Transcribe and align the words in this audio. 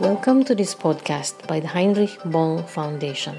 Welcome 0.00 0.42
to 0.46 0.54
this 0.56 0.74
podcast 0.74 1.46
by 1.46 1.60
the 1.60 1.68
Heinrich 1.68 2.18
Böll 2.26 2.66
Foundation. 2.66 3.36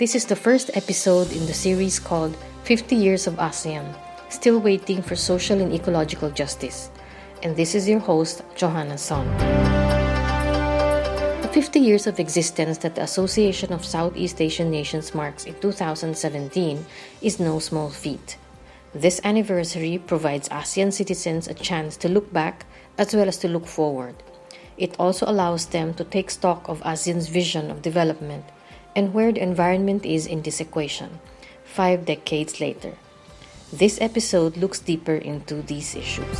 This 0.00 0.16
is 0.16 0.26
the 0.26 0.34
first 0.34 0.72
episode 0.74 1.30
in 1.30 1.46
the 1.46 1.54
series 1.54 2.00
called 2.00 2.36
50 2.64 2.96
Years 2.96 3.28
of 3.28 3.34
ASEAN 3.34 3.94
Still 4.28 4.58
Waiting 4.58 5.02
for 5.02 5.14
Social 5.14 5.60
and 5.60 5.72
Ecological 5.72 6.32
Justice. 6.32 6.90
And 7.44 7.54
this 7.54 7.76
is 7.76 7.88
your 7.88 8.00
host, 8.00 8.42
Johanna 8.56 8.98
Son. 8.98 9.28
The 11.42 11.50
50 11.52 11.78
years 11.78 12.08
of 12.08 12.18
existence 12.18 12.78
that 12.78 12.96
the 12.96 13.02
Association 13.02 13.72
of 13.72 13.84
Southeast 13.84 14.40
Asian 14.40 14.68
Nations 14.68 15.14
marks 15.14 15.44
in 15.44 15.54
2017 15.60 16.84
is 17.20 17.38
no 17.38 17.60
small 17.60 17.88
feat. 17.88 18.36
This 18.94 19.20
anniversary 19.24 19.96
provides 19.96 20.48
ASEAN 20.50 20.92
citizens 20.92 21.46
a 21.46 21.54
chance 21.54 21.96
to 21.98 22.10
look 22.10 22.30
back 22.32 22.66
as 22.98 23.14
well 23.14 23.28
as 23.28 23.38
to 23.38 23.48
look 23.48 23.66
forward. 23.66 24.14
It 24.76 24.96
also 24.98 25.26
allows 25.28 25.66
them 25.66 25.94
to 25.94 26.04
take 26.04 26.30
stock 26.30 26.68
of 26.68 26.80
ASEAN's 26.82 27.28
vision 27.28 27.70
of 27.70 27.82
development 27.82 28.44
and 28.96 29.14
where 29.14 29.32
the 29.32 29.42
environment 29.42 30.04
is 30.04 30.26
in 30.26 30.42
this 30.42 30.60
equation, 30.60 31.20
five 31.64 32.04
decades 32.04 32.60
later. 32.60 32.94
This 33.72 34.00
episode 34.00 34.56
looks 34.56 34.80
deeper 34.80 35.14
into 35.14 35.62
these 35.62 35.94
issues. 35.94 36.38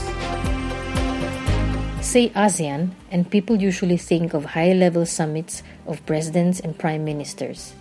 Say 2.03 2.29
ASEAN, 2.31 2.91
and 3.11 3.31
people 3.31 3.63
usually 3.63 3.97
think 3.97 4.35
of 4.35 4.45
high 4.45 4.73
level 4.73 5.07
summits 5.07 5.63
of 5.87 6.05
presidents 6.05 6.61
and 6.61 6.79
prime 6.79 7.05
ministers. 7.05 7.73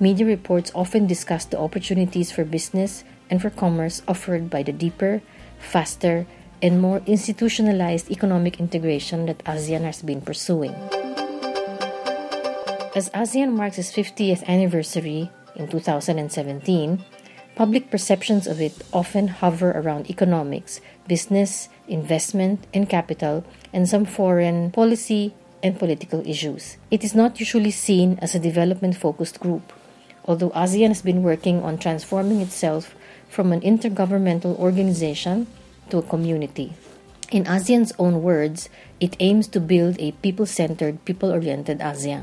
Media 0.00 0.24
reports 0.24 0.72
often 0.74 1.06
discuss 1.06 1.44
the 1.44 1.58
opportunities 1.58 2.32
for 2.32 2.44
business 2.44 3.04
and 3.28 3.42
for 3.42 3.50
commerce 3.50 4.00
offered 4.08 4.48
by 4.48 4.62
the 4.62 4.72
deeper, 4.72 5.20
faster, 5.58 6.26
and 6.62 6.80
more 6.80 7.02
institutionalized 7.06 8.10
economic 8.10 8.60
integration 8.60 9.26
that 9.26 9.44
ASEAN 9.44 9.82
has 9.82 10.02
been 10.02 10.20
pursuing. 10.20 10.74
As 12.94 13.10
ASEAN 13.10 13.52
marks 13.52 13.78
its 13.78 13.90
50th 13.90 14.44
anniversary 14.46 15.30
in 15.56 15.68
2017, 15.68 17.04
public 17.56 17.90
perceptions 17.90 18.46
of 18.46 18.60
it 18.60 18.74
often 18.92 19.28
hover 19.28 19.72
around 19.72 20.10
economics, 20.10 20.80
business, 21.06 21.68
investment, 21.88 22.66
and 22.72 22.88
capital, 22.88 23.44
and 23.72 23.88
some 23.88 24.04
foreign 24.04 24.70
policy 24.70 25.34
and 25.62 25.78
political 25.78 26.26
issues. 26.26 26.76
It 26.90 27.02
is 27.02 27.14
not 27.14 27.40
usually 27.40 27.70
seen 27.70 28.18
as 28.22 28.34
a 28.34 28.38
development 28.38 28.96
focused 28.96 29.40
group, 29.40 29.72
although 30.26 30.50
ASEAN 30.50 30.88
has 30.88 31.02
been 31.02 31.22
working 31.22 31.62
on 31.62 31.78
transforming 31.78 32.40
itself 32.40 32.94
from 33.28 33.52
an 33.52 33.60
intergovernmental 33.62 34.56
organization 34.58 35.46
to 35.90 35.98
a 35.98 36.02
community. 36.02 36.72
In 37.30 37.44
ASEAN's 37.44 37.92
own 37.98 38.22
words, 38.22 38.68
it 39.00 39.16
aims 39.18 39.48
to 39.48 39.60
build 39.60 39.98
a 39.98 40.12
people 40.22 40.46
centered, 40.46 41.04
people 41.04 41.32
oriented 41.32 41.80
ASEAN. 41.80 42.22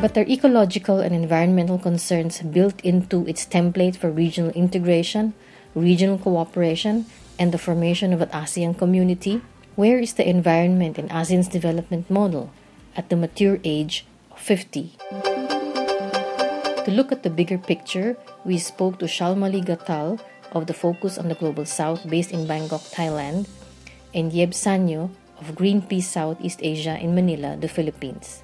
But 0.00 0.18
are 0.18 0.26
ecological 0.26 0.98
and 0.98 1.14
environmental 1.14 1.78
concerns 1.78 2.42
built 2.42 2.80
into 2.80 3.24
its 3.28 3.46
template 3.46 3.94
for 3.94 4.10
regional 4.10 4.50
integration, 4.50 5.34
regional 5.74 6.18
cooperation, 6.18 7.06
and 7.38 7.52
the 7.52 7.58
formation 7.58 8.12
of 8.12 8.20
an 8.20 8.30
ASEAN 8.30 8.76
community. 8.76 9.40
Where 9.76 9.98
is 9.98 10.14
the 10.14 10.28
environment 10.28 10.98
in 10.98 11.08
ASEAN's 11.08 11.48
development 11.48 12.10
model 12.10 12.50
at 12.96 13.08
the 13.08 13.16
mature 13.16 13.60
age 13.62 14.04
of 14.32 14.40
50? 14.40 14.96
To 16.82 16.90
look 16.90 17.12
at 17.12 17.22
the 17.22 17.30
bigger 17.30 17.58
picture, 17.58 18.16
we 18.44 18.58
spoke 18.58 18.98
to 18.98 19.06
Shalmali 19.06 19.64
Guttal, 19.64 20.18
of 20.52 20.66
the 20.66 20.74
Focus 20.74 21.18
on 21.18 21.28
the 21.28 21.34
Global 21.34 21.64
South 21.64 22.08
based 22.08 22.32
in 22.32 22.46
Bangkok, 22.46 22.80
Thailand, 22.92 23.48
and 24.14 24.32
Yeb 24.32 24.52
Saño 24.52 25.10
of 25.40 25.56
Greenpeace 25.56 26.04
Southeast 26.04 26.60
Asia 26.62 26.98
in 27.00 27.14
Manila, 27.14 27.56
the 27.56 27.68
Philippines. 27.68 28.42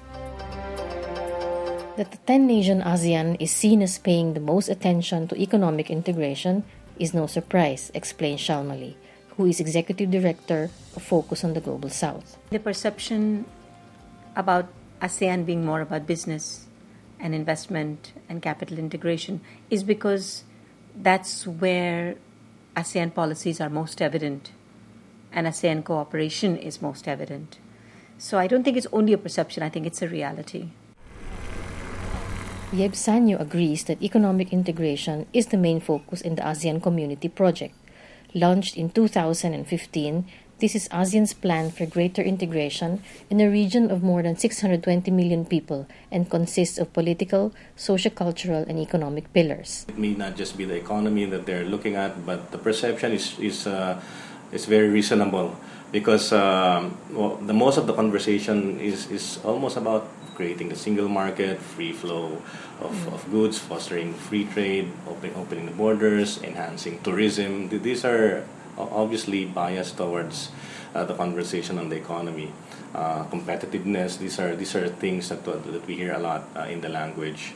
That 1.97 2.11
the 2.11 2.21
10 2.27 2.47
nation 2.47 2.81
ASEAN 2.81 3.37
is 3.39 3.51
seen 3.51 3.81
as 3.81 3.99
paying 3.99 4.33
the 4.33 4.39
most 4.39 4.69
attention 4.69 5.27
to 5.27 5.35
economic 5.39 5.89
integration 5.89 6.63
is 6.97 7.13
no 7.13 7.27
surprise, 7.27 7.91
explains 7.93 8.41
Shalmali, 8.41 8.95
who 9.35 9.45
is 9.45 9.59
Executive 9.59 10.11
Director 10.11 10.69
of 10.95 11.03
Focus 11.03 11.43
on 11.43 11.53
the 11.53 11.61
Global 11.61 11.89
South. 11.89 12.37
The 12.51 12.59
perception 12.59 13.45
about 14.35 14.67
ASEAN 15.01 15.45
being 15.45 15.65
more 15.65 15.81
about 15.81 16.07
business 16.07 16.67
and 17.19 17.35
investment 17.35 18.13
and 18.27 18.41
capital 18.41 18.79
integration 18.79 19.41
is 19.69 19.83
because 19.83 20.43
that's 21.01 21.47
where 21.47 22.15
ASEAN 22.75 23.13
policies 23.13 23.61
are 23.61 23.69
most 23.69 24.01
evident 24.01 24.51
and 25.31 25.47
ASEAN 25.47 25.83
cooperation 25.83 26.57
is 26.57 26.81
most 26.81 27.07
evident. 27.07 27.59
So 28.17 28.37
I 28.37 28.47
don't 28.47 28.63
think 28.63 28.77
it's 28.77 28.87
only 28.91 29.13
a 29.13 29.17
perception, 29.17 29.63
I 29.63 29.69
think 29.69 29.85
it's 29.85 30.01
a 30.01 30.07
reality. 30.07 30.69
Yeb 32.71 32.91
Saño 32.91 33.39
agrees 33.39 33.85
that 33.85 34.01
economic 34.03 34.53
integration 34.53 35.25
is 35.33 35.47
the 35.47 35.57
main 35.57 35.79
focus 35.79 36.21
in 36.21 36.35
the 36.35 36.41
ASEAN 36.43 36.83
Community 36.83 37.29
Project. 37.29 37.73
Launched 38.35 38.77
in 38.77 38.91
2015, 38.91 40.27
this 40.59 40.75
is 40.75 40.87
ASEAN's 40.89 41.33
plan 41.33 41.71
for 41.71 41.85
greater 41.85 42.21
integration 42.21 43.01
in 43.29 43.39
a 43.39 43.49
region 43.49 43.89
of 43.89 44.03
more 44.03 44.21
than 44.21 44.35
620 44.35 45.11
million 45.11 45.45
people 45.45 45.87
and 46.11 46.29
consists 46.29 46.77
of 46.77 46.91
political, 46.93 47.53
socio-cultural, 47.75 48.65
and 48.67 48.79
economic 48.79 49.31
pillars. 49.33 49.85
It 49.87 49.97
may 49.97 50.13
not 50.13 50.35
just 50.35 50.57
be 50.57 50.65
the 50.65 50.75
economy 50.75 51.25
that 51.25 51.45
they're 51.45 51.65
looking 51.65 51.95
at, 51.95 52.25
but 52.25 52.51
the 52.51 52.57
perception 52.57 53.13
is 53.13 53.39
is 53.39 53.67
uh, 53.67 53.99
is 54.51 54.65
very 54.65 54.89
reasonable 54.89 55.55
because 55.91 56.33
um, 56.33 56.97
well, 57.11 57.37
the 57.39 57.53
most 57.53 57.77
of 57.77 57.87
the 57.87 57.93
conversation 57.93 58.79
is 58.79 59.07
is 59.09 59.39
almost 59.43 59.77
about 59.77 60.07
creating 60.39 60.69
the 60.69 60.79
single 60.79 61.11
market, 61.11 61.59
free 61.59 61.91
flow 61.91 62.39
of, 62.79 62.95
mm. 62.95 63.11
of 63.11 63.19
goods, 63.27 63.59
fostering 63.59 64.15
free 64.15 64.47
trade, 64.47 64.87
open, 65.03 65.35
opening 65.35 65.67
the 65.67 65.75
borders, 65.75 66.39
enhancing 66.39 66.95
tourism. 67.03 67.67
These 67.67 68.07
are 68.07 68.47
obviously 68.79 69.45
biased 69.45 69.97
towards 69.97 70.51
uh, 70.95 71.03
the 71.05 71.13
conversation 71.13 71.77
on 71.77 71.89
the 71.89 71.97
economy. 71.97 72.51
Uh, 72.93 73.23
competitiveness, 73.25 74.17
these 74.17 74.39
are 74.39 74.55
these 74.55 74.75
are 74.75 74.87
things 74.87 75.29
that, 75.29 75.45
that 75.45 75.85
we 75.85 75.95
hear 75.95 76.13
a 76.13 76.19
lot 76.19 76.49
uh, 76.55 76.61
in 76.61 76.81
the 76.81 76.89
language. 76.89 77.53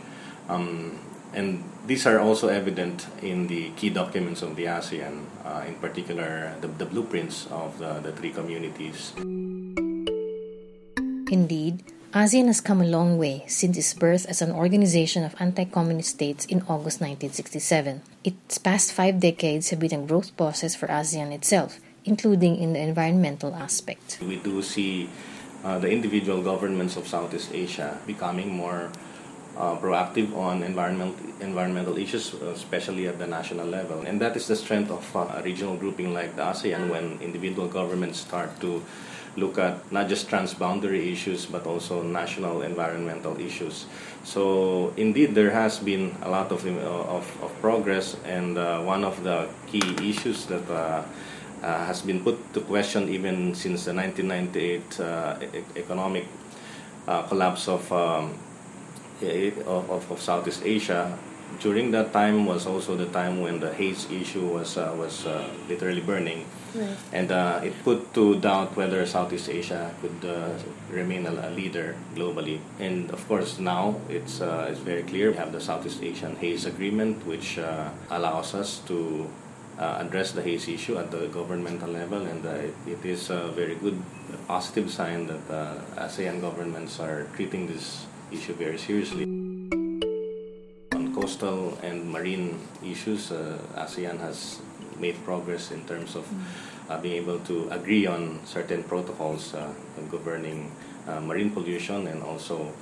Um, 0.50 1.00
and 1.34 1.64
these 1.88 2.06
are 2.06 2.20
also 2.20 2.48
evident 2.48 3.08
in 3.22 3.48
the 3.48 3.72
key 3.72 3.90
documents 3.90 4.44
of 4.44 4.56
the 4.56 4.66
ASEAN, 4.66 5.26
uh, 5.44 5.64
in 5.68 5.76
particular 5.76 6.56
the, 6.62 6.68
the 6.68 6.86
blueprints 6.86 7.48
of 7.48 7.80
the, 7.80 8.00
the 8.00 8.12
three 8.12 8.30
communities. 8.30 9.14
Indeed, 11.34 11.82
ASEAN 12.14 12.46
has 12.46 12.62
come 12.62 12.80
a 12.80 12.86
long 12.86 13.18
way 13.18 13.44
since 13.48 13.76
its 13.76 13.96
birth 13.96 14.28
as 14.28 14.44
an 14.44 14.52
organization 14.52 15.24
of 15.24 15.34
anti 15.40 15.66
communist 15.66 16.12
states 16.12 16.46
in 16.46 16.62
August 16.70 17.02
1967. 17.02 18.04
Its 18.24 18.58
past 18.58 18.94
five 18.94 19.20
decades 19.20 19.70
have 19.70 19.80
been 19.80 19.94
a 19.94 20.08
growth 20.08 20.36
process 20.38 20.76
for 20.76 20.88
ASEAN 20.88 21.34
itself, 21.34 21.80
including 22.06 22.56
in 22.56 22.72
the 22.72 22.80
environmental 22.80 23.54
aspect. 23.54 24.18
We 24.22 24.38
do 24.38 24.62
see 24.62 25.10
uh, 25.64 25.80
the 25.80 25.90
individual 25.90 26.42
governments 26.42 26.96
of 26.96 27.06
Southeast 27.06 27.52
Asia 27.54 28.00
becoming 28.08 28.50
more 28.56 28.92
uh, 29.58 29.76
proactive 29.76 30.36
on 30.36 30.64
environmental 30.64 31.16
environmental 31.42 31.98
issues, 31.98 32.34
especially 32.34 33.08
at 33.08 33.20
the 33.20 33.28
national 33.28 33.68
level, 33.68 34.02
and 34.02 34.22
that 34.22 34.38
is 34.38 34.48
the 34.48 34.56
strength 34.56 34.90
of 34.90 35.04
uh, 35.16 35.28
a 35.36 35.44
regional 35.44 35.76
grouping 35.76 36.14
like 36.14 36.36
the 36.38 36.42
ASEAN 36.42 36.90
when 36.90 37.20
individual 37.22 37.68
governments 37.68 38.20
start 38.20 38.50
to 38.62 38.82
look 39.36 39.58
at 39.58 39.92
not 39.92 40.08
just 40.08 40.30
transboundary 40.30 41.12
issues 41.12 41.46
but 41.46 41.66
also 41.66 42.04
national 42.04 42.62
environmental 42.62 43.40
issues. 43.40 43.86
So 44.24 44.94
indeed, 44.96 45.36
there 45.36 45.52
has 45.52 45.80
been 45.80 46.16
a 46.22 46.30
lot 46.30 46.52
of 46.52 46.66
of, 46.66 47.26
of 47.42 47.52
progress, 47.62 48.16
and 48.26 48.58
uh, 48.58 48.82
one 48.82 49.04
of 49.04 49.24
the 49.24 49.48
key 49.68 49.84
issues 50.10 50.46
that. 50.48 50.70
Uh, 50.70 51.04
uh, 51.64 51.86
has 51.86 52.02
been 52.02 52.22
put 52.22 52.36
to 52.54 52.60
question 52.60 53.08
even 53.08 53.56
since 53.56 53.86
the 53.86 53.94
1998 53.94 55.00
uh, 55.00 55.38
e- 55.40 55.64
economic 55.80 56.28
uh, 57.08 57.24
collapse 57.24 57.70
of, 57.70 57.90
um, 57.94 58.34
of, 59.66 60.12
of 60.12 60.22
Southeast 60.22 60.62
Asia 60.66 61.18
during 61.60 61.92
that 61.92 62.14
time 62.14 62.46
was 62.46 62.66
also 62.66 62.96
the 62.96 63.06
time 63.08 63.42
when 63.42 63.60
the 63.60 63.74
haze 63.74 64.10
issue 64.12 64.46
was 64.46 64.78
uh, 64.78 64.94
was 64.98 65.26
uh, 65.26 65.48
literally 65.68 66.02
burning, 66.02 66.46
right. 66.76 66.98
and 67.12 67.32
uh, 67.32 67.62
it 67.64 67.74
put 67.84 68.14
to 68.14 68.40
doubt 68.40 68.76
whether 68.76 69.06
Southeast 69.06 69.50
Asia 69.50 69.94
could 70.02 70.30
uh, 70.30 70.50
remain 70.90 71.26
a, 71.26 71.32
a, 71.32 71.50
leader 71.52 71.96
globally. 72.16 72.60
And 72.80 73.12
of 73.12 73.28
course, 73.28 73.60
now 73.60 74.00
it's 74.10 74.42
uh, 74.42 74.68
it's 74.70 74.80
very 74.80 75.04
clear. 75.04 75.32
We 75.32 75.38
have 75.38 75.52
the 75.52 75.62
Southeast 75.62 76.02
Asian 76.04 76.36
Haze 76.38 76.66
Agreement, 76.66 77.26
which 77.26 77.60
uh, 77.60 77.90
allows 78.10 78.54
us 78.54 78.82
to. 78.88 79.30
address 79.84 80.32
the 80.38 80.42
haze 80.46 80.70
issue 80.70 80.96
at 81.02 81.10
the 81.10 81.28
governmental 81.34 81.90
level, 81.90 82.22
and 82.32 82.46
it, 82.46 82.78
it 82.86 83.02
is 83.04 83.34
a 83.34 83.50
very 83.58 83.76
good, 83.76 83.98
positive 84.48 84.88
sign 84.88 85.26
that 85.28 85.44
ASEAN 85.98 86.40
governments 86.40 87.02
are 87.02 87.26
treating 87.36 87.66
this 87.68 88.06
issue 88.32 88.54
very 88.54 88.78
seriously 88.78 89.43
coastal 91.24 91.78
and 91.84 92.12
marine 92.12 92.60
issues, 92.84 93.32
uh, 93.32 93.58
ASEAN 93.78 94.20
has 94.20 94.60
made 95.00 95.16
progress 95.24 95.72
in 95.72 95.80
terms 95.86 96.16
of 96.16 96.28
uh, 96.90 97.00
being 97.00 97.16
able 97.16 97.40
to 97.40 97.70
agree 97.72 98.06
on 98.06 98.40
certain 98.44 98.84
protocols 98.84 99.56
uh, 99.56 99.72
governing 100.12 100.70
uh, 101.08 101.22
marine 101.22 101.50
pollution 101.50 102.08
and 102.08 102.22
also 102.24 102.74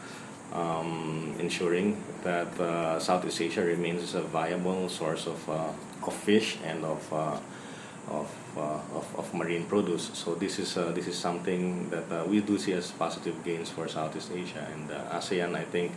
um, 0.53 1.35
ensuring 1.37 2.03
that 2.23 2.49
uh, 2.59 2.99
Southeast 2.99 3.41
Asia 3.41 3.61
remains 3.61 4.15
a 4.15 4.21
viable 4.21 4.89
source 4.89 5.27
of, 5.27 5.37
uh, 5.47 6.07
of 6.07 6.13
fish 6.13 6.57
and 6.65 6.83
of, 6.83 7.13
uh, 7.13 7.37
of, 8.09 8.27
of, 8.57 9.05
of, 9.19 9.33
marine 9.35 9.65
produce. 9.65 10.09
So 10.13 10.33
this 10.33 10.57
is, 10.57 10.73
this 10.73 11.07
is 11.07 11.15
something 11.15 11.91
that 11.91 12.27
we 12.27 12.41
do 12.41 12.57
see 12.57 12.73
as 12.73 12.89
positive 12.89 13.37
gains 13.43 13.69
for 13.69 13.87
Southeast 13.87 14.31
Asia. 14.33 14.67
And 14.73 14.89
ASEAN, 14.89 15.55
I 15.55 15.63
think, 15.63 15.91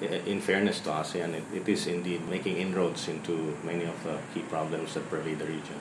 in 0.00 0.40
fairness 0.40 0.80
to 0.80 0.90
ASEAN, 0.90 1.34
it, 1.34 1.44
it 1.54 1.68
is 1.68 1.86
indeed 1.86 2.28
making 2.28 2.56
inroads 2.56 3.08
into 3.08 3.56
many 3.64 3.84
of 3.84 3.96
the 4.04 4.18
key 4.34 4.40
problems 4.40 4.94
that 4.94 5.08
pervade 5.08 5.38
the 5.38 5.46
region. 5.46 5.78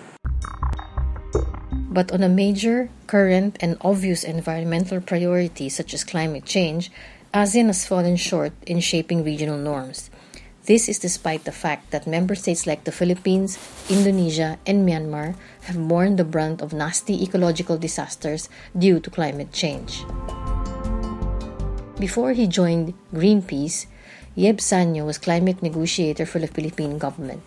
But 1.72 2.12
on 2.12 2.24
a 2.24 2.30
major, 2.30 2.90
current, 3.08 3.58
and 3.62 3.78
obvious 3.82 4.24
environmental 4.24 5.00
priority 5.00 5.70
such 5.70 5.94
as 5.94 6.04
climate 6.04 6.46
change, 6.46 6.92
ASEAN 7.34 7.68
has 7.68 7.86
fallen 7.86 8.16
short 8.16 8.54
in 8.66 8.80
shaping 8.80 9.24
regional 9.24 9.58
norms. 9.58 10.10
This 10.66 10.90
is 10.90 10.98
despite 10.98 11.44
the 11.44 11.52
fact 11.52 11.92
that 11.92 12.08
member 12.08 12.34
states 12.34 12.66
like 12.66 12.86
the 12.86 12.92
Philippines, 12.92 13.60
Indonesia, 13.88 14.58
and 14.66 14.88
Myanmar 14.88 15.36
have 15.70 15.88
borne 15.88 16.16
the 16.16 16.26
brunt 16.26 16.62
of 16.62 16.74
nasty 16.74 17.22
ecological 17.22 17.78
disasters 17.78 18.50
due 18.76 19.00
to 19.00 19.12
climate 19.12 19.52
change. 19.54 20.04
Before 22.00 22.34
he 22.34 22.48
joined 22.48 22.96
Greenpeace, 23.14 23.86
Yeb 24.36 24.58
Saño 24.58 25.06
was 25.06 25.18
climate 25.18 25.64
negotiator 25.64 26.26
for 26.26 26.40
the 26.40 26.48
Philippine 26.48 26.98
government. 26.98 27.42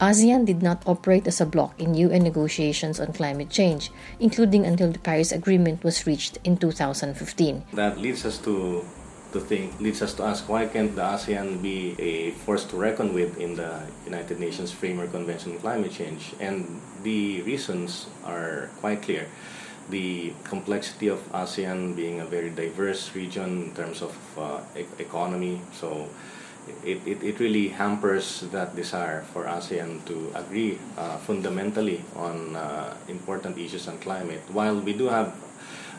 ASEAN 0.00 0.44
did 0.44 0.62
not 0.62 0.82
operate 0.84 1.28
as 1.28 1.40
a 1.40 1.46
bloc 1.46 1.80
in 1.80 1.94
UN 1.94 2.24
negotiations 2.24 2.98
on 2.98 3.12
climate 3.12 3.50
change, 3.50 3.92
including 4.18 4.66
until 4.66 4.90
the 4.90 4.98
Paris 4.98 5.30
Agreement 5.30 5.84
was 5.84 6.04
reached 6.06 6.38
in 6.42 6.56
2015. 6.56 7.62
That 7.74 7.98
leads 7.98 8.26
us 8.26 8.38
to 8.38 8.84
to 9.30 9.40
think 9.40 9.78
leads 9.80 10.02
us 10.02 10.14
to 10.14 10.22
ask 10.22 10.48
why 10.48 10.66
can't 10.66 10.94
the 10.94 11.02
ASEAN 11.02 11.62
be 11.62 11.94
a 11.98 12.30
force 12.42 12.64
to 12.70 12.76
reckon 12.76 13.14
with 13.14 13.38
in 13.38 13.54
the 13.54 13.82
United 14.04 14.38
Nations 14.38 14.70
Framework 14.70 15.12
Convention 15.12 15.52
on 15.52 15.58
Climate 15.58 15.92
Change? 15.92 16.34
And 16.40 16.82
the 17.02 17.42
reasons 17.42 18.06
are 18.26 18.70
quite 18.82 19.02
clear. 19.02 19.26
The 19.90 20.32
complexity 20.44 21.08
of 21.08 21.20
ASEAN 21.32 21.94
being 21.94 22.20
a 22.20 22.24
very 22.24 22.50
diverse 22.50 23.14
region 23.14 23.64
in 23.64 23.74
terms 23.74 24.02
of 24.02 24.16
uh, 24.38 24.60
e- 24.76 24.86
economy, 24.98 25.60
so 25.72 26.08
it, 26.84 27.00
it, 27.06 27.22
it 27.22 27.40
really 27.40 27.68
hampers 27.68 28.40
that 28.52 28.74
desire 28.74 29.22
for 29.32 29.44
ASEAN 29.44 30.04
to 30.06 30.32
agree 30.34 30.78
uh, 30.96 31.18
fundamentally 31.18 32.02
on 32.16 32.56
uh, 32.56 32.94
important 33.08 33.58
issues 33.58 33.86
on 33.88 33.98
climate. 33.98 34.42
While 34.50 34.80
we 34.80 34.94
do 34.94 35.08
have 35.08 35.34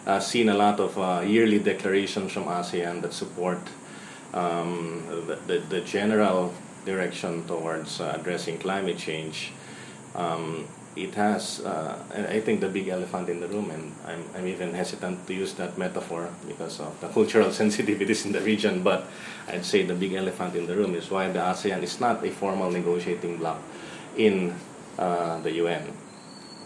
uh, 0.08 0.20
seen 0.20 0.50
a 0.50 0.54
lot 0.54 0.80
of 0.80 0.98
uh, 0.98 1.22
yearly 1.26 1.60
declarations 1.60 2.32
from 2.32 2.46
ASEAN 2.46 3.02
that 3.02 3.14
support 3.14 3.60
um, 4.34 5.04
the, 5.28 5.36
the, 5.48 5.60
the, 5.70 5.82
general 5.82 6.54
direction 6.86 7.46
towards 7.48 8.02
uh, 8.02 8.18
addressing 8.20 8.58
climate 8.58 8.98
change, 8.98 9.52
um, 10.14 10.68
it 10.96 11.14
has, 11.16 11.60
uh, 11.66 12.00
I 12.14 12.40
think, 12.40 12.62
the 12.62 12.70
big 12.70 12.88
elephant 12.88 13.30
in 13.30 13.40
the 13.40 13.48
room, 13.48 13.70
and 13.70 13.94
I'm, 14.08 14.24
I'm 14.36 14.48
even 14.48 14.74
hesitant 14.74 15.28
to 15.28 15.34
use 15.34 15.54
that 15.56 15.78
metaphor 15.78 16.30
because 16.48 16.80
of 16.80 17.00
the 17.02 17.08
cultural 17.18 17.50
sensitivities 17.50 18.26
in 18.26 18.32
the 18.32 18.42
region. 18.42 18.82
But 18.82 19.08
I'd 19.48 19.66
say 19.66 19.84
the 19.84 19.94
big 19.94 20.14
elephant 20.14 20.56
in 20.56 20.68
the 20.68 20.76
room 20.76 20.96
is 20.96 21.12
why 21.12 21.30
the 21.30 21.40
ASEAN 21.40 21.84
is 21.84 22.00
not 22.00 22.24
a 22.26 22.32
formal 22.32 22.72
negotiating 22.72 23.38
bloc 23.38 23.60
in 24.16 24.56
uh, 24.98 25.40
the 25.42 25.52
UN. 25.64 25.84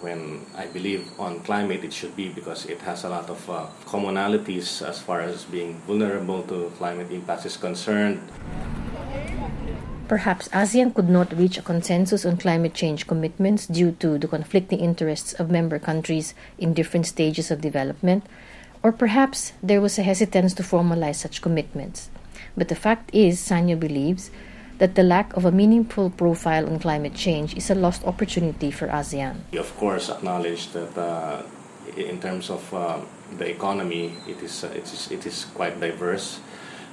When 0.02 0.46
I 0.56 0.68
believe 0.68 1.10
on 1.20 1.42
climate, 1.42 1.84
it 1.84 1.92
should 1.92 2.16
be 2.16 2.30
because 2.30 2.66
it 2.68 2.80
has 2.82 3.04
a 3.04 3.10
lot 3.10 3.30
of 3.30 3.50
uh, 3.50 3.68
commonalities 3.86 4.88
as 4.88 5.02
far 5.02 5.22
as 5.22 5.44
being 5.44 5.76
vulnerable 5.88 6.44
to 6.44 6.72
climate 6.78 7.12
impacts 7.12 7.46
is 7.46 7.58
concerned. 7.58 8.22
Perhaps 10.10 10.48
ASEAN 10.50 10.96
could 10.96 11.08
not 11.08 11.38
reach 11.38 11.60
a 11.60 11.62
consensus 11.62 12.26
on 12.26 12.38
climate 12.38 12.74
change 12.74 13.06
commitments 13.06 13.68
due 13.68 13.92
to 14.02 14.18
the 14.18 14.28
conflicting 14.28 14.80
interests 14.80 15.34
of 15.34 15.52
member 15.52 15.78
countries 15.78 16.34
in 16.58 16.74
different 16.74 17.06
stages 17.06 17.52
of 17.52 17.62
development, 17.62 18.26
or 18.82 18.92
perhaps 18.92 19.54
there 19.62 19.80
was 19.80 20.00
a 20.00 20.02
hesitance 20.02 20.56
to 20.56 20.64
formalize 20.64 21.22
such 21.22 21.44
commitments. 21.44 22.10
But 22.58 22.70
the 22.70 22.76
fact 22.76 23.12
is, 23.14 23.40
Saño 23.40 23.80
believes 23.80 24.32
that 24.80 24.96
the 24.96 25.04
lack 25.04 25.32
of 25.38 25.46
a 25.46 25.52
meaningful 25.52 26.10
profile 26.10 26.66
on 26.66 26.80
climate 26.80 27.14
change 27.14 27.56
is 27.56 27.70
a 27.70 27.76
lost 27.76 28.04
opportunity 28.04 28.72
for 28.72 28.88
ASEAN. 28.88 29.36
We, 29.52 29.60
of 29.60 29.78
course, 29.78 30.10
acknowledge 30.10 30.70
that 30.70 30.98
uh, 30.98 31.44
in 31.96 32.20
terms 32.20 32.50
of 32.50 32.74
uh, 32.74 32.98
the 33.38 33.48
economy, 33.48 34.14
it 34.28 34.42
is, 34.42 34.64
uh, 34.64 34.74
it 34.74 34.86
is, 34.86 35.12
it 35.12 35.28
is 35.28 35.46
quite 35.54 35.80
diverse 35.80 36.40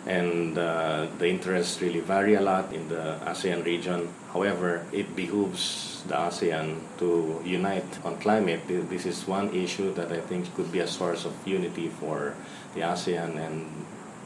and 0.06 0.56
uh, 0.56 1.06
the 1.18 1.28
interests 1.28 1.82
really 1.82 2.00
vary 2.00 2.34
a 2.34 2.40
lot 2.40 2.72
in 2.72 2.88
the 2.88 3.18
ASEAN 3.26 3.64
region. 3.64 4.08
However, 4.32 4.86
it 4.92 5.16
behooves 5.16 6.02
the 6.06 6.14
ASEAN 6.14 6.78
to 6.98 7.42
unite 7.44 7.98
on 8.04 8.16
climate. 8.18 8.62
This 8.66 9.04
is 9.04 9.26
one 9.26 9.52
issue 9.54 9.92
that 9.94 10.12
I 10.12 10.20
think 10.20 10.54
could 10.54 10.70
be 10.70 10.78
a 10.78 10.86
source 10.86 11.24
of 11.24 11.34
unity 11.44 11.88
for 11.88 12.34
the 12.74 12.82
ASEAN, 12.82 13.36
and 13.36 13.66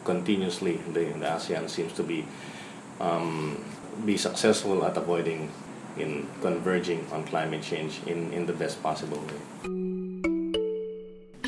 continuously 0.04 0.76
the, 0.92 1.04
the 1.04 1.26
ASEAN 1.26 1.68
seems 1.68 1.92
to 1.94 2.02
be 2.02 2.26
um, 3.00 3.64
be 4.04 4.16
successful 4.16 4.84
at 4.84 4.96
avoiding 4.96 5.50
in 5.96 6.28
converging 6.40 7.06
on 7.12 7.24
climate 7.24 7.62
change 7.62 8.00
in, 8.06 8.32
in 8.32 8.46
the 8.46 8.52
best 8.52 8.82
possible 8.82 9.18
way. 9.18 9.89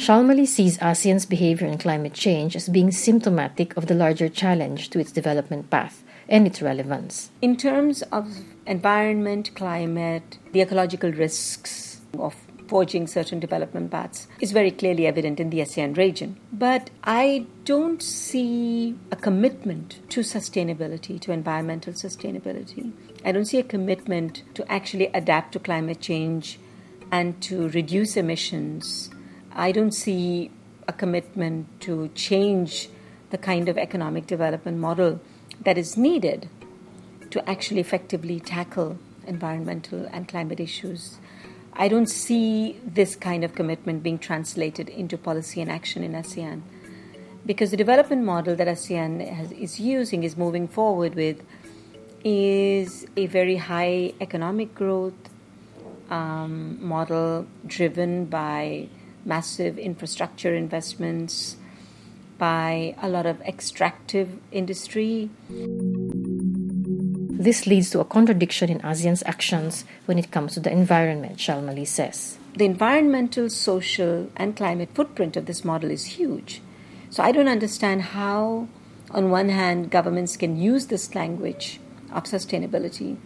Shalmali 0.02 0.48
sees 0.48 0.78
ASEAN's 0.78 1.26
behavior 1.26 1.68
in 1.68 1.78
climate 1.78 2.12
change 2.12 2.56
as 2.56 2.68
being 2.68 2.90
symptomatic 2.90 3.76
of 3.76 3.86
the 3.86 3.94
larger 3.94 4.28
challenge 4.28 4.90
to 4.90 4.98
its 4.98 5.12
development 5.12 5.70
path 5.70 6.02
and 6.28 6.44
its 6.44 6.60
relevance. 6.60 7.30
In 7.40 7.56
terms 7.56 8.02
of 8.10 8.26
environment, 8.66 9.54
climate, 9.54 10.38
the 10.50 10.60
ecological 10.60 11.12
risks 11.12 12.00
of 12.18 12.34
forging 12.66 13.06
certain 13.06 13.38
development 13.38 13.92
paths 13.92 14.26
is 14.40 14.50
very 14.50 14.72
clearly 14.72 15.06
evident 15.06 15.38
in 15.38 15.50
the 15.50 15.60
ASEAN 15.60 15.96
region. 15.96 16.36
But 16.52 16.90
I 17.04 17.46
don't 17.64 18.02
see 18.02 18.96
a 19.12 19.14
commitment 19.14 20.00
to 20.10 20.22
sustainability, 20.22 21.20
to 21.20 21.30
environmental 21.30 21.92
sustainability. 21.92 22.90
I 23.24 23.30
don't 23.30 23.44
see 23.44 23.60
a 23.60 23.62
commitment 23.62 24.42
to 24.54 24.68
actually 24.68 25.10
adapt 25.14 25.52
to 25.52 25.60
climate 25.60 26.00
change 26.00 26.58
and 27.12 27.40
to 27.42 27.68
reduce 27.68 28.16
emissions 28.16 29.11
I 29.54 29.72
don't 29.72 29.92
see 29.92 30.50
a 30.88 30.92
commitment 30.92 31.80
to 31.82 32.08
change 32.14 32.88
the 33.30 33.38
kind 33.38 33.68
of 33.68 33.78
economic 33.78 34.26
development 34.26 34.78
model 34.78 35.20
that 35.64 35.78
is 35.78 35.96
needed 35.96 36.48
to 37.30 37.48
actually 37.48 37.80
effectively 37.80 38.40
tackle 38.40 38.98
environmental 39.26 40.06
and 40.12 40.28
climate 40.28 40.60
issues. 40.60 41.18
I 41.72 41.88
don't 41.88 42.08
see 42.08 42.78
this 42.84 43.16
kind 43.16 43.44
of 43.44 43.54
commitment 43.54 44.02
being 44.02 44.18
translated 44.18 44.88
into 44.88 45.16
policy 45.16 45.60
and 45.62 45.70
action 45.70 46.04
in 46.04 46.12
ASEAN 46.12 46.62
because 47.46 47.70
the 47.70 47.76
development 47.76 48.24
model 48.24 48.54
that 48.56 48.68
ASEAN 48.68 49.26
has, 49.34 49.50
is 49.52 49.80
using, 49.80 50.22
is 50.22 50.36
moving 50.36 50.68
forward 50.68 51.14
with, 51.14 51.42
is 52.24 53.06
a 53.16 53.26
very 53.26 53.56
high 53.56 54.12
economic 54.20 54.74
growth 54.74 55.14
um, 56.10 56.78
model 56.80 57.46
driven 57.66 58.26
by 58.26 58.88
massive 59.24 59.78
infrastructure 59.78 60.54
investments 60.54 61.56
by 62.38 62.94
a 63.00 63.08
lot 63.08 63.26
of 63.26 63.40
extractive 63.42 64.28
industry. 64.50 65.30
This 67.42 67.66
leads 67.66 67.90
to 67.90 68.00
a 68.00 68.04
contradiction 68.04 68.70
in 68.70 68.80
ASEAN's 68.80 69.22
actions 69.26 69.84
when 70.06 70.18
it 70.18 70.30
comes 70.30 70.54
to 70.54 70.60
the 70.60 70.70
environment, 70.70 71.38
Shalmali 71.38 71.86
says. 71.86 72.38
The 72.56 72.64
environmental, 72.64 73.48
social, 73.48 74.30
and 74.36 74.56
climate 74.56 74.90
footprint 74.94 75.36
of 75.36 75.46
this 75.46 75.64
model 75.64 75.90
is 75.90 76.04
huge. 76.04 76.60
So 77.10 77.22
I 77.22 77.32
don't 77.32 77.48
understand 77.48 78.02
how, 78.02 78.68
on 79.10 79.30
one 79.30 79.48
hand, 79.48 79.90
governments 79.90 80.36
can 80.36 80.56
use 80.56 80.86
this 80.86 81.14
language 81.14 81.80
of 82.12 82.24
sustainability 82.24 83.16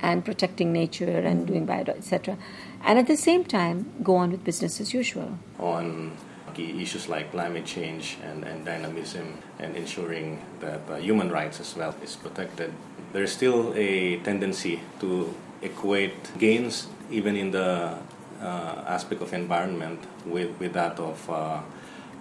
and 0.00 0.24
protecting 0.24 0.72
nature 0.72 1.18
and 1.18 1.46
doing 1.46 1.66
bio, 1.66 1.84
etc., 1.88 2.36
and 2.84 2.98
at 2.98 3.06
the 3.06 3.16
same 3.16 3.44
time 3.44 3.92
go 4.02 4.16
on 4.16 4.30
with 4.30 4.44
business 4.44 4.80
as 4.80 4.94
usual. 4.94 5.38
On 5.58 6.12
issues 6.58 7.08
like 7.08 7.30
climate 7.30 7.64
change 7.64 8.18
and, 8.22 8.44
and 8.44 8.64
dynamism 8.64 9.38
and 9.58 9.76
ensuring 9.76 10.42
that 10.60 10.80
uh, 10.90 10.96
human 10.96 11.30
rights 11.30 11.60
as 11.60 11.76
well 11.76 11.94
is 12.02 12.16
protected, 12.16 12.72
there's 13.12 13.32
still 13.32 13.72
a 13.76 14.18
tendency 14.20 14.80
to 15.00 15.32
equate 15.62 16.36
gains 16.38 16.88
even 17.10 17.36
in 17.36 17.50
the 17.50 17.96
uh, 18.40 18.84
aspect 18.86 19.22
of 19.22 19.32
environment 19.32 20.00
with, 20.26 20.50
with 20.58 20.72
that 20.72 20.98
of 20.98 21.30
uh, 21.30 21.60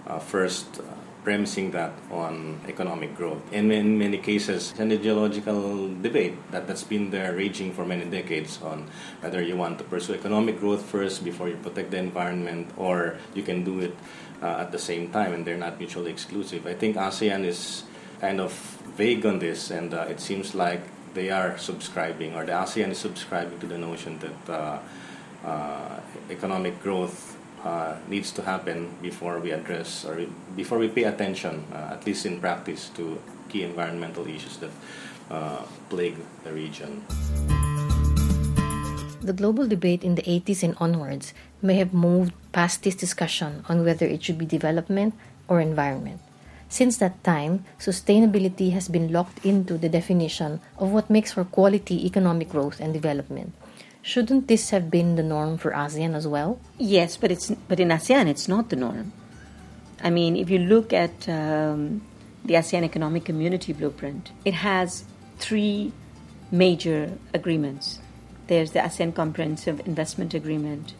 uh, 0.07 0.19
first 0.19 0.79
uh, 0.79 0.83
premising 1.23 1.71
that 1.71 1.91
on 2.09 2.59
economic 2.67 3.13
growth. 3.17 3.41
And 3.51 3.69
in 3.71 3.97
many 3.97 4.17
cases, 4.17 4.73
an 4.79 4.93
ideological 4.93 5.93
debate 6.01 6.35
that, 6.51 6.67
that's 6.67 6.85
been 6.85 7.11
there 7.11 7.35
raging 7.35 7.73
for 7.73 7.85
many 7.85 8.05
decades 8.05 8.61
on 8.61 8.87
whether 9.19 9.41
you 9.41 9.57
want 9.57 9.77
to 9.79 9.83
pursue 9.83 10.13
economic 10.13 10.57
growth 10.57 10.85
first 10.85 11.25
before 11.25 11.49
you 11.49 11.57
protect 11.57 11.91
the 11.91 11.97
environment 11.97 12.71
or 12.77 13.17
you 13.35 13.43
can 13.43 13.65
do 13.65 13.81
it 13.81 13.95
uh, 14.41 14.63
at 14.63 14.71
the 14.71 14.79
same 14.79 15.11
time 15.11 15.33
and 15.33 15.45
they're 15.45 15.57
not 15.57 15.77
mutually 15.77 16.11
exclusive. 16.11 16.65
I 16.65 16.75
think 16.75 16.95
ASEAN 16.95 17.43
is 17.43 17.83
kind 18.21 18.39
of 18.39 18.53
vague 18.95 19.25
on 19.25 19.39
this 19.39 19.69
and 19.69 19.93
uh, 19.93 20.07
it 20.07 20.21
seems 20.21 20.55
like 20.55 20.81
they 21.13 21.29
are 21.29 21.57
subscribing 21.57 22.35
or 22.35 22.45
the 22.45 22.53
ASEAN 22.53 22.91
is 22.91 22.99
subscribing 22.99 23.59
to 23.59 23.67
the 23.67 23.77
notion 23.77 24.17
that 24.19 24.49
uh, 24.49 24.79
uh, 25.45 25.99
economic 26.29 26.81
growth 26.81 27.36
uh, 27.67 27.99
needs 28.07 28.31
to 28.31 28.41
happen 28.41 28.87
before 29.01 29.43
we 29.43 29.51
address 29.51 30.07
or 30.07 30.23
before 30.55 30.79
we 30.79 30.87
pay 30.87 31.03
attention, 31.03 31.67
uh, 31.75 31.95
at 31.95 32.07
least 32.07 32.25
in 32.25 32.39
practice, 32.39 32.87
to 32.95 33.19
key 33.49 33.63
environmental 33.63 34.23
issues 34.23 34.55
that 34.63 34.71
uh, 35.29 35.63
plague 35.89 36.15
the 36.43 36.51
region. 36.53 37.03
The 39.19 39.35
global 39.35 39.67
debate 39.67 40.07
in 40.07 40.15
the 40.15 40.23
80s 40.23 40.63
and 40.63 40.75
onwards 40.79 41.33
may 41.61 41.75
have 41.75 41.91
moved 41.93 42.31
past 42.55 42.83
this 42.83 42.95
discussion 42.95 43.65
on 43.67 43.83
whether 43.83 44.07
it 44.07 44.23
should 44.23 44.37
be 44.37 44.45
development 44.45 45.13
or 45.51 45.59
environment. 45.59 46.21
Since 46.69 46.97
that 47.03 47.23
time, 47.23 47.67
sustainability 47.79 48.71
has 48.71 48.87
been 48.87 49.11
locked 49.11 49.43
into 49.43 49.77
the 49.77 49.89
definition 49.89 50.59
of 50.79 50.91
what 50.91 51.09
makes 51.09 51.31
for 51.33 51.43
quality 51.43 52.05
economic 52.05 52.47
growth 52.47 52.79
and 52.79 52.93
development. 52.93 53.51
Shouldn't 54.07 54.47
this 54.47 54.69
have 54.69 54.89
been 54.89 55.17
the 55.17 55.21
norm 55.21 55.57
for 55.57 55.71
ASEAN 55.71 56.15
as 56.15 56.25
well? 56.25 56.61
Yes, 56.77 57.17
but 57.17 57.29
it's 57.29 57.51
but 57.67 57.77
in 57.77 57.89
ASEAN 57.89 58.27
it's 58.27 58.47
not 58.47 58.69
the 58.69 58.77
norm. 58.77 59.11
I 60.01 60.09
mean, 60.09 60.37
if 60.37 60.49
you 60.49 60.59
look 60.59 60.93
at 60.93 61.27
um, 61.27 62.07
the 62.45 62.53
ASEAN 62.53 62.83
Economic 62.83 63.25
Community 63.25 63.73
Blueprint, 63.73 64.31
it 64.45 64.53
has 64.53 65.03
three 65.39 65.91
major 66.51 67.17
agreements. 67.33 67.99
There's 68.47 68.71
the 68.71 68.79
ASEAN 68.79 69.13
Comprehensive 69.13 69.85
Investment 69.85 70.33
Agreement, 70.33 70.93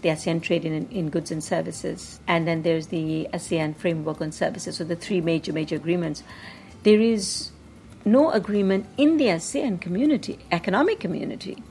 the 0.00 0.08
ASEAN 0.08 0.40
Trade 0.40 0.64
in, 0.64 0.88
in 0.88 1.10
Goods 1.10 1.30
and 1.30 1.44
Services, 1.44 2.20
and 2.26 2.48
then 2.48 2.62
there's 2.62 2.86
the 2.86 3.28
ASEAN 3.34 3.76
Framework 3.76 4.22
on 4.22 4.32
Services. 4.32 4.78
So 4.78 4.84
the 4.84 4.96
three 4.96 5.20
major 5.20 5.52
major 5.52 5.76
agreements. 5.76 6.22
There 6.84 7.02
is 7.02 7.50
no 8.06 8.30
agreement 8.30 8.86
in 8.96 9.18
the 9.18 9.26
ASEAN 9.26 9.78
community, 9.78 10.38
economic 10.50 11.00
community, 11.00 11.62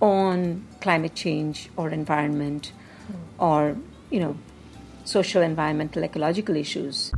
on 0.00 0.66
climate 0.80 1.14
change 1.14 1.70
or 1.76 1.90
environment 1.90 2.72
or, 3.38 3.76
you 4.10 4.20
know, 4.20 4.36
social, 5.04 5.42
environmental, 5.42 6.04
ecological 6.04 6.56
issues. 6.56 7.12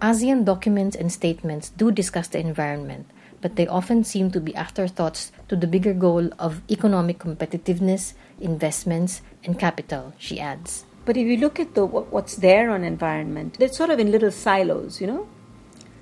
ASEAN 0.00 0.44
documents 0.44 0.96
and 0.96 1.12
statements 1.12 1.70
do 1.70 1.90
discuss 1.90 2.28
the 2.28 2.38
environment, 2.38 3.06
but 3.40 3.56
they 3.56 3.66
often 3.66 4.04
seem 4.04 4.30
to 4.30 4.40
be 4.40 4.54
afterthoughts 4.54 5.32
to 5.48 5.56
the 5.56 5.66
bigger 5.66 5.94
goal 5.94 6.30
of 6.38 6.60
economic 6.70 7.18
competitiveness, 7.18 8.14
investments, 8.40 9.22
and 9.44 9.58
capital, 9.58 10.12
she 10.18 10.40
adds. 10.40 10.84
But 11.04 11.16
if 11.16 11.26
you 11.26 11.36
look 11.36 11.60
at 11.60 11.74
the 11.74 11.84
what's 11.84 12.36
there 12.36 12.70
on 12.70 12.82
environment, 12.84 13.56
it's 13.60 13.76
sort 13.76 13.90
of 13.90 13.98
in 13.98 14.10
little 14.10 14.30
silos, 14.30 15.00
you 15.00 15.06
know. 15.06 15.28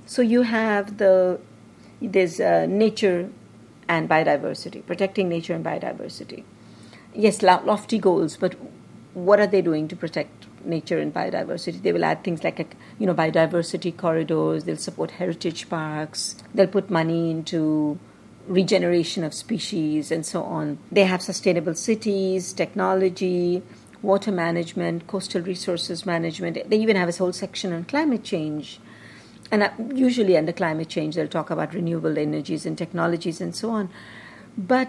So 0.07 0.23
you 0.23 0.43
have 0.43 0.99
the 0.99 1.41
there's 2.01 2.41
uh, 2.41 2.67
nature 2.67 3.31
and 3.89 4.09
biodiversity, 4.09 4.85
protecting 4.87 5.29
nature 5.29 5.55
and 5.55 5.65
biodiversity. 5.65 6.45
Yes, 7.15 7.43
lofty 7.43 7.99
goals, 7.99 8.37
but 8.37 8.55
what 9.15 9.41
are 9.41 9.47
they 9.47 9.61
doing 9.63 9.89
to 9.89 9.97
protect 9.97 10.47
nature 10.65 10.99
and 10.99 11.13
biodiversity? 11.13 11.83
They 11.83 11.93
will 11.93 12.05
add 12.05 12.25
things 12.25 12.43
like, 12.43 12.77
you 12.99 13.07
know, 13.07 13.15
biodiversity 13.15 13.97
corridors. 13.97 14.65
They'll 14.65 14.77
support 14.77 15.13
heritage 15.13 15.69
parks. 15.69 16.37
They'll 16.55 16.67
put 16.67 16.91
money 16.91 17.31
into 17.31 17.99
regeneration 18.47 19.25
of 19.25 19.35
species 19.35 20.11
and 20.11 20.25
so 20.25 20.43
on. 20.43 20.79
They 20.91 21.05
have 21.05 21.23
sustainable 21.23 21.75
cities, 21.75 22.53
technology, 22.53 23.63
water 24.01 24.33
management, 24.33 25.07
coastal 25.07 25.43
resources 25.43 26.05
management. 26.07 26.69
They 26.69 26.77
even 26.79 26.97
have 26.97 27.09
a 27.09 27.13
whole 27.13 27.33
section 27.33 27.73
on 27.73 27.85
climate 27.85 28.25
change. 28.25 28.81
And 29.53 29.63
uh, 29.63 29.71
usually 29.95 30.37
under 30.37 30.53
climate 30.53 30.89
change, 30.89 31.15
they'll 31.15 31.29
talk 31.29 31.51
about 31.51 31.75
renewable 31.75 32.19
energies 32.19 32.65
and 32.67 32.77
technologies 32.77 33.41
and 33.41 33.55
so 33.55 33.71
on. 33.71 33.91
But 34.57 34.89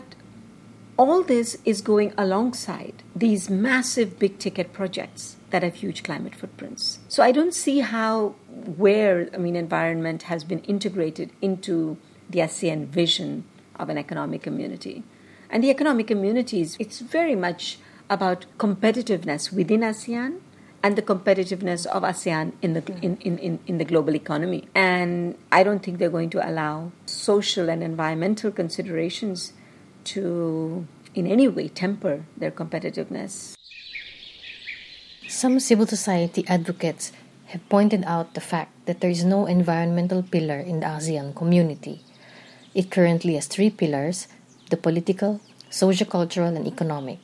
all 0.98 1.22
this 1.22 1.58
is 1.65 1.82
going 1.82 2.13
alongside 2.17 3.03
these 3.15 3.50
massive 3.50 4.17
big 4.17 4.39
ticket 4.39 4.72
projects 4.72 5.36
that 5.50 5.63
have 5.63 5.75
huge 5.75 6.03
climate 6.03 6.34
footprints. 6.34 7.00
So 7.10 7.22
I 7.22 7.32
don't 7.32 7.53
see 7.53 7.79
how, 7.79 8.36
where, 8.77 9.29
I 9.34 9.38
mean, 9.38 9.55
environment 9.55 10.24
has 10.24 10.43
been 10.43 10.60
integrated 10.62 11.32
into 11.41 11.98
the 12.29 12.39
ASEAN 12.39 12.88
vision 12.88 13.43
of 13.75 13.89
an 13.89 13.98
economic 13.98 14.41
community. 14.43 15.03
And 15.50 15.63
the 15.63 15.70
economic 15.70 16.08
communities, 16.08 16.77
it's 16.79 17.00
very 17.00 17.36
much 17.36 17.79
about 18.10 18.46
competitiveness 18.58 19.51
within 19.51 19.82
ASEAN 19.82 20.39
and 20.84 20.98
the 20.98 21.02
competitiveness 21.02 21.86
of 21.88 22.04
ASEAN 22.04 22.52
in 22.62 22.74
the 22.74 22.84
in, 23.02 23.18
in, 23.22 23.38
in, 23.40 23.60
in 23.66 23.78
the 23.78 23.86
global 23.86 24.16
economy. 24.16 24.68
And 24.75 25.38
I 25.52 25.63
don't 25.63 25.82
think 25.82 25.98
they're 25.98 26.12
going 26.12 26.30
to 26.32 26.48
allow 26.48 26.92
social 27.06 27.70
and 27.70 27.82
environmental 27.82 28.52
considerations 28.52 29.54
to 30.12 30.86
in 31.16 31.25
any 31.25 31.48
way 31.48 31.70
temper 31.70 32.25
their 32.36 32.52
competitiveness. 32.52 33.56
Some 35.30 35.60
civil 35.60 35.88
society 35.88 36.44
advocates 36.48 37.13
have 37.48 37.68
pointed 37.70 38.04
out 38.06 38.34
the 38.34 38.42
fact 38.42 38.72
that 38.86 39.00
there 39.00 39.10
is 39.10 39.24
no 39.24 39.46
environmental 39.46 40.22
pillar 40.22 40.60
in 40.60 40.82
the 40.82 40.88
ASEAN 40.88 41.34
community. 41.36 42.04
It 42.75 42.92
currently 42.92 43.36
has 43.36 43.48
three 43.48 43.70
pillars 43.70 44.28
the 44.70 44.78
political, 44.78 45.40
socio-cultural, 45.70 46.56
and 46.56 46.68
economic. 46.68 47.20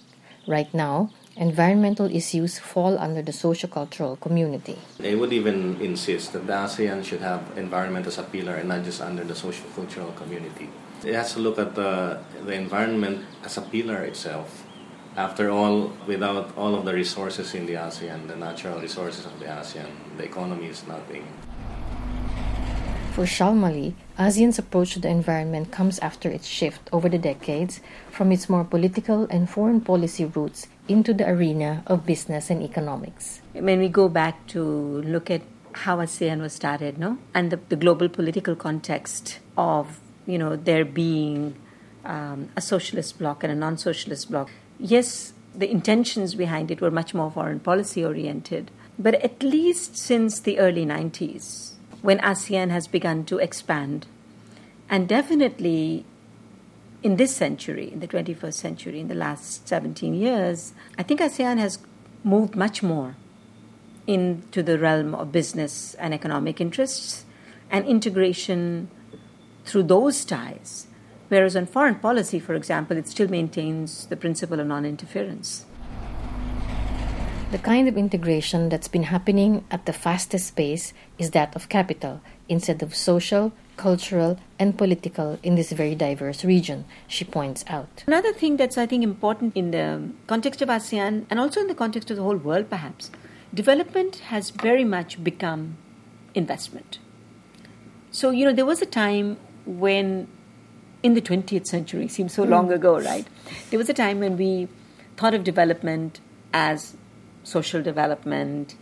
Right 0.48 0.72
now, 0.74 1.10
environmental 1.40 2.14
issues 2.14 2.60
fall 2.60 3.00
under 3.00 3.22
the 3.22 3.32
sociocultural 3.32 4.20
community. 4.20 4.78
They 4.98 5.16
would 5.16 5.32
even 5.32 5.80
insist 5.80 6.34
that 6.34 6.46
the 6.46 6.54
ASEAN 6.54 7.04
should 7.06 7.22
have 7.22 7.58
environment 7.58 8.06
as 8.08 8.18
a 8.18 8.24
pillar 8.24 8.56
and 8.56 8.68
not 8.68 8.84
just 8.84 9.02
under 9.02 9.24
the 9.24 9.34
sociocultural 9.34 10.14
community. 10.18 10.70
It 11.06 11.16
has 11.16 11.34
to 11.36 11.40
look 11.40 11.58
at 11.58 11.76
the, 11.76 12.20
the 12.46 12.52
environment 12.52 13.26
as 13.46 13.58
a 13.58 13.62
pillar 13.62 14.04
itself. 14.04 14.66
After 15.16 15.50
all, 15.50 15.94
without 16.06 16.56
all 16.58 16.76
of 16.76 16.84
the 16.84 16.94
resources 16.94 17.56
in 17.56 17.66
the 17.66 17.76
ASEAN, 17.76 18.28
the 18.28 18.36
natural 18.36 18.80
resources 18.80 19.26
of 19.26 19.40
the 19.40 19.46
ASEAN, 19.46 19.88
the 20.18 20.26
economy 20.26 20.68
is 20.68 20.86
nothing. 20.88 21.26
For 23.14 23.24
Shalmali, 23.24 23.94
ASEAN's 24.18 24.60
approach 24.60 24.94
to 24.94 25.00
the 25.00 25.10
environment 25.10 25.72
comes 25.72 26.00
after 26.00 26.30
its 26.30 26.48
shift 26.48 26.90
over 26.92 27.10
the 27.10 27.18
decades 27.18 27.80
from 28.12 28.32
its 28.32 28.50
more 28.50 28.64
political 28.64 29.24
and 29.30 29.50
foreign 29.50 29.82
policy 29.82 30.26
roots 30.26 30.68
into 30.90 31.14
the 31.14 31.28
arena 31.30 31.84
of 31.88 32.06
business 32.06 32.50
and 32.50 32.64
economics. 32.64 33.42
When 33.54 33.80
we 33.80 33.88
go 33.88 34.10
back 34.10 34.48
to 34.48 34.62
look 34.64 35.30
at 35.30 35.42
how 35.74 35.98
ASEAN 35.98 36.42
was 36.42 36.54
started, 36.54 36.98
no, 36.98 37.20
and 37.34 37.52
the, 37.52 37.60
the 37.70 37.76
global 37.76 38.10
political 38.10 38.56
context 38.56 39.40
of 39.58 40.00
you 40.26 40.38
know 40.38 40.56
there 40.56 40.86
being 40.86 41.56
um, 42.06 42.50
a 42.56 42.62
socialist 42.62 43.20
bloc 43.20 43.44
and 43.44 43.52
a 43.52 43.56
non-socialist 43.56 44.32
bloc. 44.32 44.50
Yes, 44.80 45.34
the 45.54 45.70
intentions 45.70 46.36
behind 46.36 46.72
it 46.72 46.82
were 46.82 46.92
much 46.92 47.14
more 47.14 47.32
foreign 47.32 47.60
policy 47.60 48.04
oriented, 48.04 48.72
but 48.98 49.16
at 49.16 49.44
least 49.44 49.98
since 49.98 50.40
the 50.40 50.60
early 50.60 50.86
90s, 50.86 51.74
when 52.02 52.20
ASEAN 52.20 52.70
has 52.70 52.88
begun 52.88 53.26
to 53.26 53.38
expand, 53.38 54.08
and 54.90 55.08
definitely 55.08 56.06
in 57.02 57.16
this 57.16 57.36
century, 57.36 57.92
in 57.92 58.00
the 58.00 58.08
21st 58.08 58.54
century, 58.54 59.00
in 59.00 59.08
the 59.08 59.16
last 59.16 59.68
17 59.68 60.14
years, 60.14 60.74
I 60.98 61.04
think 61.04 61.22
ASEAN 61.22 61.58
has 61.58 61.80
moved 62.24 62.56
much 62.56 62.84
more 62.84 63.16
into 64.06 64.62
the 64.62 64.78
realm 64.78 65.16
of 65.16 65.32
business 65.32 65.94
and 65.96 66.14
economic 66.14 66.60
interests 66.60 67.26
and 67.70 67.86
integration 67.86 68.90
through 69.66 69.84
those 69.84 70.26
ties. 70.26 70.88
Whereas 71.30 71.56
on 71.56 71.68
foreign 71.68 71.96
policy, 71.96 72.40
for 72.40 72.56
example, 72.56 72.98
it 72.98 73.08
still 73.08 73.30
maintains 73.30 74.08
the 74.08 74.18
principle 74.18 74.60
of 74.60 74.68
non 74.68 74.84
interference. 74.84 75.66
The 77.52 77.60
kind 77.60 77.88
of 77.88 77.98
integration 77.98 78.70
that's 78.70 78.88
been 78.88 79.04
happening 79.04 79.64
at 79.72 79.86
the 79.86 79.94
fastest 79.94 80.56
pace 80.56 80.94
is 81.18 81.32
that 81.32 81.56
of 81.56 81.70
capital 81.70 82.22
instead 82.48 82.84
of 82.84 82.96
social, 82.96 83.54
cultural, 83.80 84.38
and 84.60 84.78
political 84.78 85.40
in 85.42 85.56
this 85.56 85.72
very 85.72 85.96
diverse 85.96 86.44
region, 86.44 86.84
she 87.08 87.24
points 87.24 87.64
out. 87.68 88.04
Another 88.08 88.34
thing 88.34 88.58
that's, 88.58 88.78
I 88.78 88.86
think, 88.86 89.04
important 89.06 89.56
in 89.56 89.72
the 89.72 90.10
context 90.28 90.62
of 90.62 90.68
ASEAN 90.68 91.26
and 91.30 91.40
also 91.40 91.62
in 91.62 91.68
the 91.68 91.76
context 91.76 92.12
of 92.12 92.18
the 92.18 92.24
whole 92.24 92.36
world, 92.36 92.70
perhaps, 92.70 93.10
development 93.54 94.18
has 94.34 94.50
very 94.50 94.84
much 94.84 95.24
become 95.24 95.78
investment. 96.36 97.00
So, 98.12 98.32
you 98.32 98.44
know, 98.44 98.54
there 98.54 98.66
was 98.66 98.82
a 98.82 98.86
time 98.86 99.38
when, 99.66 100.28
in 101.02 101.14
the 101.14 101.22
20th 101.22 101.68
century, 101.68 102.10
seems 102.10 102.34
so 102.34 102.44
mm. 102.46 102.50
long 102.50 102.74
ago, 102.74 103.00
right? 103.00 103.26
There 103.70 103.80
was 103.80 103.88
a 103.88 103.94
time 103.94 104.20
when 104.20 104.36
we 104.36 104.68
thought 105.16 105.34
of 105.34 105.46
development 105.46 106.20
as 106.54 106.98
social 107.44 107.82
development, 107.82 108.76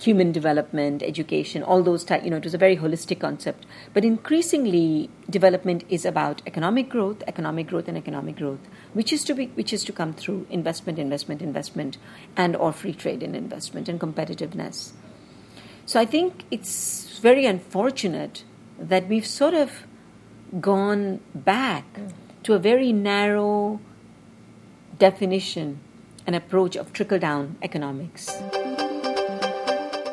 human 0.00 0.32
development, 0.32 1.02
education, 1.02 1.62
all 1.62 1.82
those 1.82 2.04
type, 2.04 2.24
you 2.24 2.30
know, 2.30 2.36
it 2.36 2.44
was 2.44 2.54
a 2.54 2.58
very 2.58 2.76
holistic 2.76 3.20
concept. 3.20 3.66
But 3.92 4.04
increasingly, 4.04 5.10
development 5.28 5.84
is 5.88 6.04
about 6.04 6.42
economic 6.46 6.88
growth, 6.88 7.22
economic 7.26 7.66
growth, 7.68 7.86
and 7.88 7.96
economic 7.96 8.36
growth, 8.36 8.60
which 8.94 9.12
is 9.12 9.24
to 9.24 9.34
be, 9.34 9.46
which 9.48 9.72
is 9.72 9.84
to 9.84 9.92
come 9.92 10.12
through 10.12 10.46
investment, 10.50 10.98
investment, 10.98 11.42
investment, 11.42 11.98
and 12.36 12.56
or 12.56 12.72
free 12.72 12.94
trade 12.94 13.22
and 13.22 13.36
investment 13.36 13.88
and 13.88 14.00
competitiveness. 14.00 14.92
So 15.84 16.00
I 16.00 16.06
think 16.06 16.44
it's 16.50 17.18
very 17.18 17.46
unfortunate 17.46 18.44
that 18.78 19.08
we've 19.08 19.26
sort 19.26 19.54
of 19.54 19.86
gone 20.60 21.20
back 21.34 21.92
mm. 21.94 22.12
to 22.44 22.54
a 22.54 22.58
very 22.58 22.92
narrow 22.92 23.80
definition 24.98 25.80
and 26.26 26.36
approach 26.36 26.76
of 26.76 26.92
trickle 26.92 27.18
down 27.18 27.56
economics. 27.62 28.40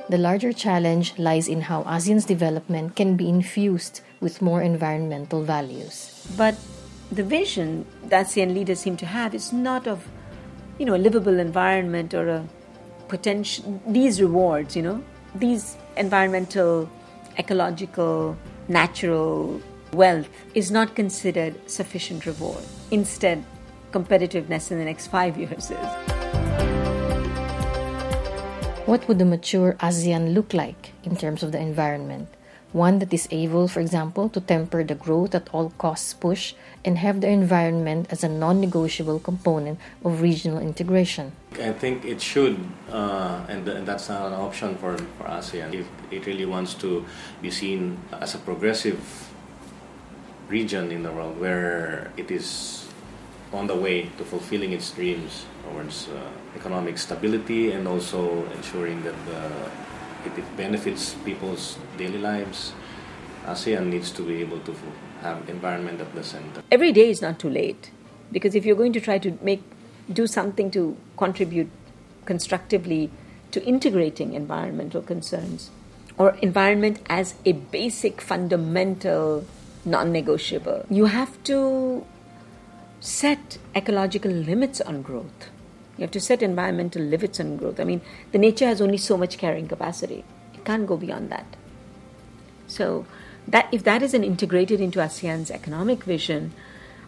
The 0.10 0.18
larger 0.18 0.54
challenge 0.54 1.20
lies 1.20 1.50
in 1.50 1.62
how 1.62 1.84
ASEAN's 1.84 2.24
development 2.24 2.96
can 2.96 3.18
be 3.18 3.28
infused 3.28 4.00
with 4.22 4.42
more 4.42 4.62
environmental 4.62 5.44
values. 5.44 6.26
But 6.38 6.56
the 7.12 7.24
vision 7.24 7.86
that 8.06 8.28
ASEAN 8.28 8.54
leaders 8.54 8.80
seem 8.80 8.96
to 8.98 9.06
have 9.06 9.36
is 9.36 9.52
not 9.52 9.86
of, 9.86 10.08
you 10.80 10.86
know, 10.86 10.96
a 10.96 10.98
livable 10.98 11.40
environment 11.40 12.14
or 12.14 12.30
a 12.30 12.48
potential, 13.10 13.82
these 13.86 14.22
rewards, 14.22 14.78
you 14.78 14.84
know, 14.84 15.04
these 15.36 15.76
environmental, 15.98 16.90
ecological, 17.38 18.38
natural 18.70 19.62
wealth 19.92 20.30
is 20.56 20.72
not 20.72 20.96
considered 20.96 21.70
sufficient 21.70 22.26
reward. 22.26 22.64
Instead, 22.92 23.44
competitiveness 23.92 24.72
in 24.72 24.80
the 24.80 24.86
next 24.86 25.08
five 25.08 25.38
years 25.38 25.70
is. 25.70 26.17
What 28.88 29.06
would 29.10 29.20
a 29.20 29.26
mature 29.26 29.76
ASEAN 29.82 30.34
look 30.34 30.54
like 30.54 30.94
in 31.04 31.18
terms 31.18 31.44
of 31.44 31.52
the 31.52 31.60
environment? 31.60 32.30
One 32.72 33.00
that 33.00 33.14
is 33.14 33.28
able, 33.32 33.68
for 33.68 33.82
example, 33.82 34.30
to 34.30 34.40
temper 34.40 34.82
the 34.82 34.96
growth 34.96 35.36
at 35.36 35.50
all 35.52 35.74
costs 35.78 36.14
push 36.14 36.54
and 36.86 36.98
have 36.98 37.20
the 37.20 37.28
environment 37.28 38.08
as 38.12 38.24
a 38.24 38.30
non 38.30 38.62
negotiable 38.62 39.20
component 39.20 39.78
of 40.06 40.22
regional 40.22 40.60
integration. 40.60 41.34
I 41.60 41.74
think 41.74 42.06
it 42.06 42.22
should, 42.22 42.64
uh, 42.90 43.44
and, 43.50 43.68
and, 43.68 43.86
that's 43.86 44.08
not 44.08 44.28
an 44.28 44.40
option 44.40 44.78
for, 44.78 44.98
for 45.20 45.26
ASEAN. 45.26 45.74
If 45.74 45.88
it 46.10 46.26
really 46.26 46.46
wants 46.46 46.74
to 46.76 47.04
be 47.42 47.52
seen 47.52 47.98
as 48.14 48.36
a 48.36 48.38
progressive 48.38 49.04
region 50.48 50.94
in 50.94 51.04
the 51.04 51.12
world 51.12 51.38
where 51.42 52.14
it 52.16 52.32
is 52.32 52.88
on 53.52 53.68
the 53.68 53.76
way 53.76 54.04
to 54.18 54.24
fulfilling 54.24 54.72
its 54.72 54.92
dreams 54.92 55.46
towards 55.72 56.08
uh, 56.08 56.32
economic 56.56 56.98
stability 56.98 57.72
and 57.72 57.88
also 57.88 58.46
ensuring 58.56 59.04
that 59.04 59.16
it, 60.26 60.38
it, 60.38 60.58
benefits 60.58 61.14
people's 61.26 61.78
daily 61.98 62.18
lives. 62.18 62.74
ASEAN 63.46 63.88
needs 63.88 64.12
to 64.12 64.24
be 64.24 64.42
able 64.42 64.60
to 64.60 64.76
have 65.22 65.48
environment 65.50 66.02
at 66.02 66.14
the 66.14 66.24
center. 66.24 66.62
Every 66.72 66.92
day 66.92 67.10
is 67.10 67.22
not 67.22 67.40
too 67.40 67.50
late 67.50 67.92
because 68.32 68.56
if 68.56 68.66
you're 68.66 68.76
going 68.76 68.94
to 68.94 69.00
try 69.00 69.18
to 69.20 69.38
make 69.42 69.64
do 70.12 70.28
something 70.28 70.72
to 70.72 70.98
contribute 71.18 71.70
constructively 72.26 73.10
to 73.52 73.64
integrating 73.66 74.34
environmental 74.34 75.02
concerns 75.02 75.70
or 76.18 76.32
environment 76.42 77.00
as 77.10 77.36
a 77.46 77.52
basic 77.52 78.22
fundamental 78.22 79.46
non-negotiable 79.86 80.86
you 80.90 81.06
have 81.06 81.42
to 81.44 82.06
set 83.00 83.58
ecological 83.76 84.32
limits 84.32 84.82
on 84.82 85.02
growth 85.02 85.50
you 85.98 86.04
have 86.04 86.12
to 86.12 86.20
set 86.20 86.44
environmental 86.44 87.02
limits 87.02 87.40
on 87.40 87.58
growth. 87.58 87.80
I 87.80 87.84
mean, 87.84 88.02
the 88.32 88.38
nature 88.38 88.66
has 88.66 88.82
only 88.82 88.98
so 88.98 89.18
much 89.18 89.38
carrying 89.38 89.68
capacity. 89.68 90.24
It 90.54 90.64
can't 90.64 90.86
go 90.86 90.98
beyond 90.98 91.30
that. 91.32 91.56
So, 92.68 93.06
that 93.48 93.68
if 93.72 93.84
that 93.84 94.04
isn't 94.04 94.24
integrated 94.24 94.82
into 94.82 95.00
ASEAN's 95.00 95.50
economic 95.50 96.04
vision, 96.04 96.52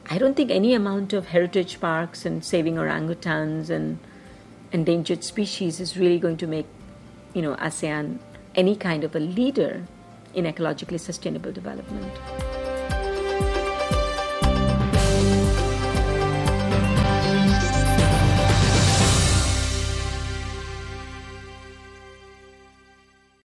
I 0.10 0.18
don't 0.18 0.36
think 0.36 0.50
any 0.50 0.74
amount 0.74 1.14
of 1.14 1.28
heritage 1.28 1.80
parks 1.80 2.26
and 2.26 2.44
saving 2.44 2.76
orangutans 2.76 3.70
and 3.70 4.00
endangered 4.72 5.24
species 5.24 5.80
is 5.80 5.98
really 5.98 6.18
going 6.18 6.38
to 6.38 6.48
make, 6.48 6.66
you 7.34 7.42
know, 7.42 7.56
ASEAN 7.58 8.20
any 8.56 8.76
kind 8.76 9.04
of 9.04 9.16
a 9.16 9.20
leader 9.20 9.86
in 10.34 10.46
ecologically 10.46 11.00
sustainable 11.00 11.52
development. 11.52 12.12